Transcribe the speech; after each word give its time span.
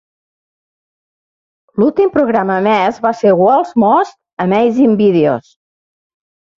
L'últim 1.83 2.09
programa 2.17 2.57
emès 2.63 2.99
va 3.05 3.13
ser 3.23 3.37
World's 3.45 3.77
Most 3.87 4.21
Amazing 4.49 5.01
Videos. 5.07 5.57